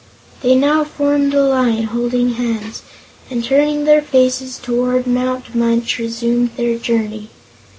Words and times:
They 0.41 0.55
now 0.55 0.83
formed 0.83 1.35
a 1.35 1.43
line, 1.43 1.83
holding 1.83 2.31
hands, 2.33 2.81
and 3.29 3.43
turning 3.43 3.83
their 3.83 4.01
faces 4.01 4.57
toward 4.57 5.05
Mount 5.05 5.53
Munch 5.53 5.99
resumed 5.99 6.57
their 6.57 6.79
journey. 6.79 7.29